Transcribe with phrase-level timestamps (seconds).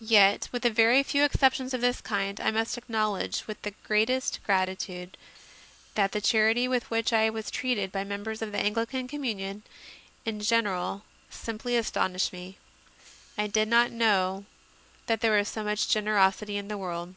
[0.00, 4.40] Yet, with a very few exceptions of this kind, I must acknowledge with the greatest
[4.42, 5.16] gratitude
[5.94, 9.62] that the charity with which I was treated by members of the Anglican communion
[10.24, 12.58] in general simply as tonished me.
[13.38, 14.44] I did not know
[15.06, 17.14] that there was so much generosity in the world.